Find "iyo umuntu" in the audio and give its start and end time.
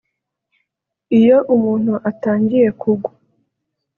1.19-1.93